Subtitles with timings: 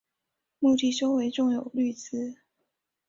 [0.57, 2.35] 墓地周围种有绿植。